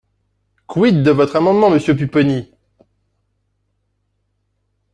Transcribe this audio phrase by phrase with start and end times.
[0.65, 2.49] Quid de votre amendement, monsieur Pupponi?